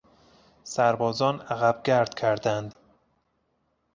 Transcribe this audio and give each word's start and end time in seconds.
سربازان 0.63 1.39
عقبگرد 1.41 2.13
کردند. 2.13 2.75